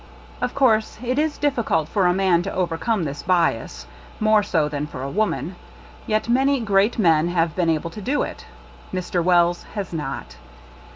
[0.41, 3.85] Of course it is difficult for a man to overcome this bias,
[4.19, 5.57] more so than for a woman;
[6.07, 8.47] yet many great men have been able to do it.
[8.91, 9.23] Mr.
[9.23, 10.37] Wells has not.